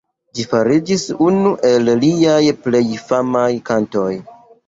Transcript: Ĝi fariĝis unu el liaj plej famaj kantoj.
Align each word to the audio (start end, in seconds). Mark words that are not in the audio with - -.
Ĝi 0.37 0.43
fariĝis 0.51 1.03
unu 1.25 1.51
el 1.71 1.91
liaj 2.05 2.41
plej 2.65 2.83
famaj 3.11 3.47
kantoj. 3.71 4.09